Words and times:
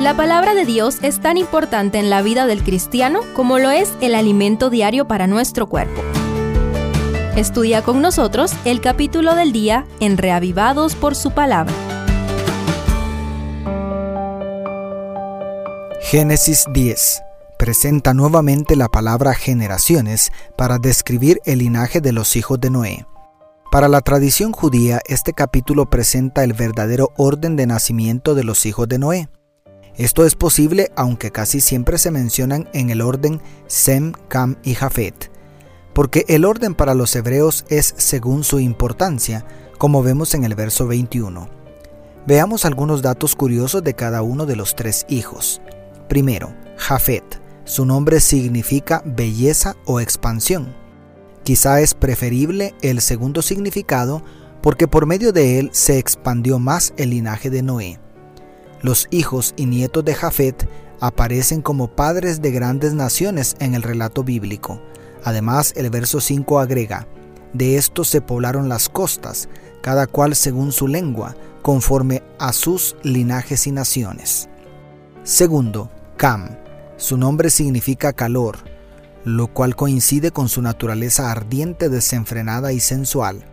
La 0.00 0.16
palabra 0.16 0.54
de 0.54 0.64
Dios 0.64 0.98
es 1.02 1.20
tan 1.20 1.36
importante 1.36 1.98
en 1.98 2.08
la 2.08 2.22
vida 2.22 2.46
del 2.46 2.62
cristiano 2.62 3.22
como 3.34 3.58
lo 3.58 3.70
es 3.70 3.92
el 4.00 4.14
alimento 4.14 4.70
diario 4.70 5.08
para 5.08 5.26
nuestro 5.26 5.68
cuerpo. 5.68 6.02
Estudia 7.34 7.82
con 7.82 8.00
nosotros 8.00 8.52
el 8.64 8.80
capítulo 8.80 9.34
del 9.34 9.50
día 9.50 9.86
en 9.98 10.16
Reavivados 10.16 10.94
por 10.94 11.16
su 11.16 11.32
palabra. 11.32 11.74
Génesis 16.00 16.66
10 16.72 17.22
presenta 17.58 18.14
nuevamente 18.14 18.76
la 18.76 18.86
palabra 18.86 19.34
generaciones 19.34 20.30
para 20.56 20.78
describir 20.78 21.40
el 21.44 21.58
linaje 21.58 22.00
de 22.00 22.12
los 22.12 22.36
hijos 22.36 22.60
de 22.60 22.70
Noé. 22.70 23.06
Para 23.72 23.88
la 23.88 24.00
tradición 24.00 24.52
judía, 24.52 25.00
este 25.06 25.32
capítulo 25.32 25.90
presenta 25.90 26.44
el 26.44 26.52
verdadero 26.52 27.10
orden 27.16 27.56
de 27.56 27.66
nacimiento 27.66 28.36
de 28.36 28.44
los 28.44 28.64
hijos 28.64 28.88
de 28.88 29.00
Noé. 29.00 29.28
Esto 29.98 30.24
es 30.24 30.36
posible 30.36 30.92
aunque 30.94 31.32
casi 31.32 31.60
siempre 31.60 31.98
se 31.98 32.12
mencionan 32.12 32.68
en 32.72 32.90
el 32.90 33.00
orden 33.00 33.42
Sem, 33.66 34.12
Cam 34.28 34.56
y 34.62 34.74
Jafet, 34.74 35.28
porque 35.92 36.24
el 36.28 36.44
orden 36.44 36.76
para 36.76 36.94
los 36.94 37.16
hebreos 37.16 37.64
es 37.68 37.94
según 37.96 38.44
su 38.44 38.60
importancia, 38.60 39.44
como 39.76 40.04
vemos 40.04 40.34
en 40.34 40.44
el 40.44 40.54
verso 40.54 40.86
21. 40.86 41.48
Veamos 42.28 42.64
algunos 42.64 43.02
datos 43.02 43.34
curiosos 43.34 43.82
de 43.82 43.94
cada 43.94 44.22
uno 44.22 44.46
de 44.46 44.54
los 44.54 44.76
tres 44.76 45.04
hijos. 45.08 45.60
Primero, 46.08 46.54
Jafet. 46.76 47.40
Su 47.64 47.84
nombre 47.84 48.20
significa 48.20 49.02
belleza 49.04 49.76
o 49.84 50.00
expansión. 50.00 50.74
Quizá 51.42 51.80
es 51.80 51.94
preferible 51.94 52.74
el 52.82 53.00
segundo 53.00 53.42
significado 53.42 54.22
porque 54.62 54.86
por 54.86 55.06
medio 55.06 55.32
de 55.32 55.58
él 55.58 55.70
se 55.72 55.98
expandió 55.98 56.58
más 56.58 56.94
el 56.96 57.10
linaje 57.10 57.50
de 57.50 57.62
Noé. 57.62 58.00
Los 58.80 59.08
hijos 59.10 59.54
y 59.56 59.66
nietos 59.66 60.04
de 60.04 60.14
Jafet 60.14 60.68
aparecen 61.00 61.62
como 61.62 61.88
padres 61.88 62.40
de 62.40 62.52
grandes 62.52 62.94
naciones 62.94 63.56
en 63.58 63.74
el 63.74 63.82
relato 63.82 64.22
bíblico. 64.22 64.80
Además, 65.24 65.72
el 65.76 65.90
verso 65.90 66.20
5 66.20 66.60
agrega, 66.60 67.06
de 67.52 67.76
estos 67.76 68.08
se 68.08 68.20
poblaron 68.20 68.68
las 68.68 68.88
costas, 68.88 69.48
cada 69.82 70.06
cual 70.06 70.36
según 70.36 70.70
su 70.70 70.86
lengua, 70.86 71.34
conforme 71.62 72.22
a 72.38 72.52
sus 72.52 72.96
linajes 73.02 73.66
y 73.66 73.72
naciones. 73.72 74.48
Segundo, 75.24 75.90
Cam. 76.16 76.56
Su 76.96 77.16
nombre 77.16 77.50
significa 77.50 78.12
calor, 78.12 78.58
lo 79.24 79.48
cual 79.48 79.76
coincide 79.76 80.30
con 80.30 80.48
su 80.48 80.62
naturaleza 80.62 81.30
ardiente, 81.30 81.88
desenfrenada 81.88 82.72
y 82.72 82.80
sensual. 82.80 83.44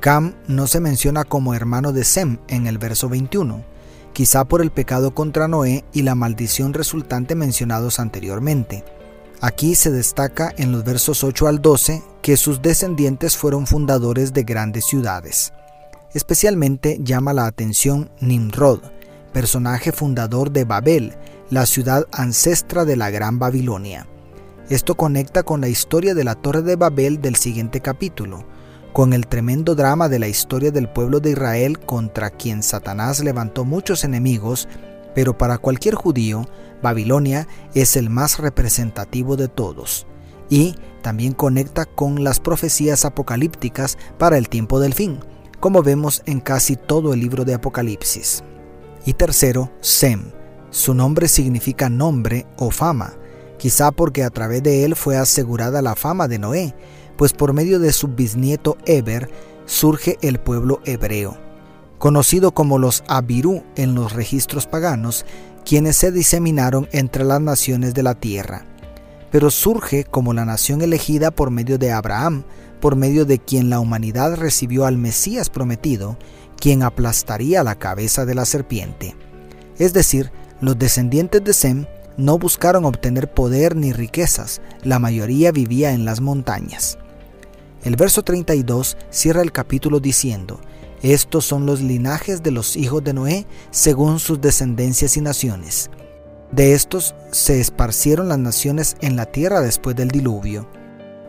Cam 0.00 0.34
no 0.48 0.66
se 0.66 0.80
menciona 0.80 1.24
como 1.24 1.54
hermano 1.54 1.92
de 1.92 2.02
Sem 2.04 2.38
en 2.48 2.66
el 2.66 2.78
verso 2.78 3.08
21 3.08 3.71
quizá 4.12 4.44
por 4.44 4.62
el 4.62 4.70
pecado 4.70 5.14
contra 5.14 5.48
Noé 5.48 5.84
y 5.92 6.02
la 6.02 6.14
maldición 6.14 6.74
resultante 6.74 7.34
mencionados 7.34 7.98
anteriormente. 7.98 8.84
Aquí 9.40 9.74
se 9.74 9.90
destaca 9.90 10.52
en 10.56 10.70
los 10.70 10.84
versos 10.84 11.24
8 11.24 11.48
al 11.48 11.60
12 11.60 12.02
que 12.22 12.36
sus 12.36 12.62
descendientes 12.62 13.36
fueron 13.36 13.66
fundadores 13.66 14.32
de 14.32 14.44
grandes 14.44 14.84
ciudades. 14.84 15.52
Especialmente 16.14 16.98
llama 17.02 17.32
la 17.32 17.46
atención 17.46 18.10
Nimrod, 18.20 18.80
personaje 19.32 19.92
fundador 19.92 20.52
de 20.52 20.64
Babel, 20.64 21.14
la 21.50 21.66
ciudad 21.66 22.06
ancestra 22.12 22.84
de 22.84 22.96
la 22.96 23.10
Gran 23.10 23.38
Babilonia. 23.38 24.06
Esto 24.68 24.94
conecta 24.94 25.42
con 25.42 25.60
la 25.60 25.68
historia 25.68 26.14
de 26.14 26.24
la 26.24 26.34
Torre 26.34 26.62
de 26.62 26.76
Babel 26.76 27.20
del 27.20 27.36
siguiente 27.36 27.80
capítulo, 27.80 28.44
con 28.92 29.12
el 29.12 29.26
tremendo 29.26 29.74
drama 29.74 30.08
de 30.08 30.18
la 30.18 30.28
historia 30.28 30.70
del 30.70 30.88
pueblo 30.88 31.20
de 31.20 31.30
Israel 31.30 31.78
contra 31.78 32.30
quien 32.30 32.62
Satanás 32.62 33.22
levantó 33.24 33.64
muchos 33.64 34.04
enemigos, 34.04 34.68
pero 35.14 35.36
para 35.36 35.58
cualquier 35.58 35.94
judío, 35.94 36.46
Babilonia 36.82 37.48
es 37.74 37.96
el 37.96 38.10
más 38.10 38.38
representativo 38.38 39.36
de 39.36 39.48
todos. 39.48 40.06
Y 40.50 40.74
también 41.02 41.32
conecta 41.32 41.86
con 41.86 42.22
las 42.22 42.38
profecías 42.38 43.04
apocalípticas 43.04 43.96
para 44.18 44.36
el 44.36 44.48
tiempo 44.48 44.78
del 44.78 44.92
fin, 44.92 45.20
como 45.58 45.82
vemos 45.82 46.22
en 46.26 46.40
casi 46.40 46.76
todo 46.76 47.14
el 47.14 47.20
libro 47.20 47.44
de 47.44 47.54
Apocalipsis. 47.54 48.44
Y 49.06 49.14
tercero, 49.14 49.72
Sem. 49.80 50.30
Su 50.70 50.94
nombre 50.94 51.28
significa 51.28 51.88
nombre 51.88 52.46
o 52.56 52.70
fama, 52.70 53.14
quizá 53.58 53.90
porque 53.90 54.24
a 54.24 54.30
través 54.30 54.62
de 54.62 54.84
él 54.84 54.96
fue 54.96 55.16
asegurada 55.16 55.82
la 55.82 55.94
fama 55.94 56.28
de 56.28 56.38
Noé, 56.38 56.74
pues 57.22 57.34
por 57.34 57.52
medio 57.52 57.78
de 57.78 57.92
su 57.92 58.08
bisnieto 58.08 58.76
Eber 58.84 59.30
surge 59.64 60.18
el 60.22 60.40
pueblo 60.40 60.80
hebreo, 60.84 61.38
conocido 61.98 62.52
como 62.52 62.80
los 62.80 63.04
Abirú 63.06 63.62
en 63.76 63.94
los 63.94 64.12
registros 64.12 64.66
paganos, 64.66 65.24
quienes 65.64 65.96
se 65.96 66.10
diseminaron 66.10 66.88
entre 66.90 67.22
las 67.22 67.40
naciones 67.40 67.94
de 67.94 68.02
la 68.02 68.16
tierra. 68.16 68.66
Pero 69.30 69.52
surge 69.52 70.02
como 70.02 70.34
la 70.34 70.44
nación 70.44 70.82
elegida 70.82 71.30
por 71.30 71.52
medio 71.52 71.78
de 71.78 71.92
Abraham, 71.92 72.42
por 72.80 72.96
medio 72.96 73.24
de 73.24 73.38
quien 73.38 73.70
la 73.70 73.78
humanidad 73.78 74.34
recibió 74.34 74.84
al 74.84 74.98
Mesías 74.98 75.48
prometido, 75.48 76.18
quien 76.58 76.82
aplastaría 76.82 77.62
la 77.62 77.76
cabeza 77.76 78.26
de 78.26 78.34
la 78.34 78.46
serpiente. 78.46 79.14
Es 79.78 79.92
decir, 79.92 80.32
los 80.60 80.76
descendientes 80.76 81.44
de 81.44 81.52
Sem 81.52 81.86
no 82.16 82.36
buscaron 82.36 82.84
obtener 82.84 83.32
poder 83.32 83.76
ni 83.76 83.92
riquezas, 83.92 84.60
la 84.82 84.98
mayoría 84.98 85.52
vivía 85.52 85.92
en 85.92 86.04
las 86.04 86.20
montañas. 86.20 86.98
El 87.82 87.96
verso 87.96 88.22
32 88.22 88.96
cierra 89.10 89.42
el 89.42 89.50
capítulo 89.50 89.98
diciendo, 89.98 90.60
Estos 91.02 91.44
son 91.44 91.66
los 91.66 91.80
linajes 91.80 92.40
de 92.40 92.52
los 92.52 92.76
hijos 92.76 93.02
de 93.02 93.12
Noé 93.12 93.44
según 93.72 94.20
sus 94.20 94.40
descendencias 94.40 95.16
y 95.16 95.20
naciones. 95.20 95.90
De 96.52 96.74
estos 96.74 97.16
se 97.32 97.60
esparcieron 97.60 98.28
las 98.28 98.38
naciones 98.38 98.96
en 99.00 99.16
la 99.16 99.26
tierra 99.26 99.60
después 99.60 99.96
del 99.96 100.08
diluvio. 100.08 100.68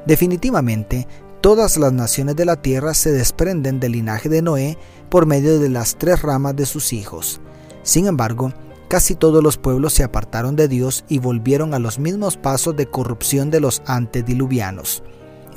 Definitivamente, 0.05 1.07
todas 1.41 1.77
las 1.77 1.91
naciones 1.91 2.35
de 2.35 2.45
la 2.45 2.61
tierra 2.61 2.93
se 2.93 3.11
desprenden 3.11 3.79
del 3.79 3.93
linaje 3.93 4.29
de 4.29 4.43
Noé 4.43 4.77
por 5.09 5.25
medio 5.25 5.59
de 5.59 5.69
las 5.69 5.95
tres 5.97 6.21
ramas 6.21 6.55
de 6.55 6.67
sus 6.67 6.93
hijos. 6.93 7.41
Sin 7.81 8.05
embargo, 8.05 8.53
casi 8.89 9.15
todos 9.15 9.41
los 9.41 9.57
pueblos 9.57 9.93
se 9.93 10.03
apartaron 10.03 10.55
de 10.55 10.67
Dios 10.67 11.03
y 11.09 11.17
volvieron 11.17 11.73
a 11.73 11.79
los 11.79 11.97
mismos 11.97 12.37
pasos 12.37 12.75
de 12.75 12.85
corrupción 12.85 13.49
de 13.49 13.59
los 13.59 13.81
antediluvianos 13.87 15.01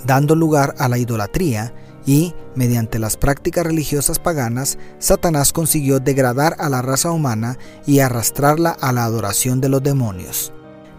dando 0.05 0.35
lugar 0.35 0.75
a 0.79 0.89
la 0.89 0.99
idolatría 0.99 1.73
y, 2.07 2.35
mediante 2.55 2.99
las 2.99 3.17
prácticas 3.17 3.67
religiosas 3.67 4.19
paganas, 4.19 4.79
Satanás 4.99 5.53
consiguió 5.53 5.99
degradar 5.99 6.55
a 6.59 6.69
la 6.69 6.81
raza 6.81 7.11
humana 7.11 7.59
y 7.85 7.99
arrastrarla 7.99 8.71
a 8.71 8.93
la 8.93 9.05
adoración 9.05 9.61
de 9.61 9.69
los 9.69 9.83
demonios. 9.83 10.53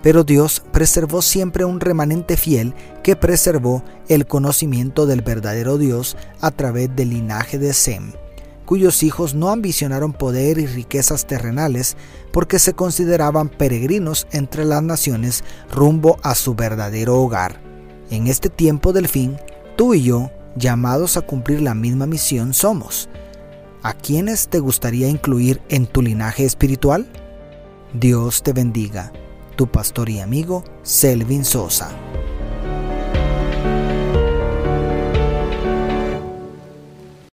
Pero 0.04 0.24
Dios 0.24 0.62
preservó 0.72 1.22
siempre 1.22 1.66
un 1.66 1.80
remanente 1.80 2.38
fiel 2.38 2.76
que 3.04 3.16
preservó 3.16 3.84
el 4.10 4.28
conocimiento 4.28 5.06
del 5.06 5.22
verdadero 5.22 5.78
Dios 5.78 6.18
a 6.40 6.52
través 6.52 6.96
del 6.96 7.10
linaje 7.10 7.58
de 7.58 7.74
Sem, 7.74 8.12
cuyos 8.66 9.02
hijos 9.02 9.34
no 9.34 9.50
ambicionaron 9.50 10.14
poder 10.14 10.60
y 10.60 10.68
riquezas 10.68 11.26
terrenales 11.26 11.96
porque 12.32 12.60
se 12.60 12.74
consideraban 12.74 13.50
peregrinos 13.50 14.28
entre 14.32 14.66
las 14.66 14.84
naciones 14.84 15.44
rumbo 15.72 16.20
a 16.22 16.36
su 16.36 16.54
verdadero 16.54 17.20
hogar. 17.20 17.68
En 18.10 18.28
este 18.28 18.50
tiempo 18.50 18.94
del 18.94 19.08
fin, 19.08 19.38
tú 19.76 19.94
y 19.94 20.04
yo, 20.04 20.32
llamados 20.56 21.18
a 21.18 21.22
cumplir 21.22 21.62
la 21.62 21.74
misma 21.74 22.06
misión, 22.06 22.54
somos. 22.54 23.10
¿A 23.84 23.94
quiénes 23.94 24.48
te 24.48 24.60
gustaría 24.60 25.08
incluir 25.08 25.62
en 25.70 25.88
tu 25.88 26.02
linaje 26.02 26.46
espiritual? 26.46 27.06
Dios 27.94 28.44
te 28.44 28.54
bendiga. 28.54 29.12
Tu 29.56 29.68
pastor 29.68 30.10
y 30.10 30.20
amigo, 30.20 30.64
Selvin 30.84 31.44
Sosa. 31.44 31.90